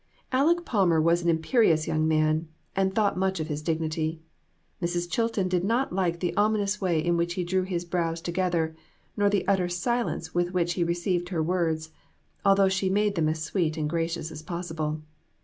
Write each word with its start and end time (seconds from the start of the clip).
Aleck 0.31 0.65
Palmer 0.65 0.99
was 0.99 1.21
an 1.21 1.29
imperious 1.29 1.85
young 1.85 2.07
man, 2.07 2.47
and 2.75 2.95
thought 2.95 3.19
much 3.19 3.39
of 3.39 3.49
his 3.49 3.61
dignity. 3.61 4.19
Mrs. 4.81 5.07
Chilton 5.07 5.47
did 5.47 5.63
not 5.63 5.93
like 5.93 6.19
the 6.21 6.35
ominous 6.35 6.81
way 6.81 6.99
in 7.05 7.17
which 7.17 7.35
he 7.35 7.43
drew 7.43 7.61
his 7.61 7.85
brows 7.85 8.19
together, 8.19 8.75
nor 9.15 9.29
the 9.29 9.47
utter 9.47 9.69
silence 9.69 10.33
with 10.33 10.55
which 10.55 10.73
he 10.73 10.83
received 10.83 11.29
her 11.29 11.43
words, 11.43 11.91
although 12.43 12.67
she 12.67 12.89
made 12.89 13.13
them 13.13 13.29
as 13.29 13.43
sweet 13.43 13.77
and 13.77 13.91
gracious 13.91 14.31
as 14.31 14.41
possible. 14.41 15.03